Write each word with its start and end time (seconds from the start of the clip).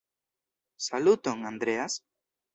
Saluton, 0.85 1.45
Andreas! 1.51 2.01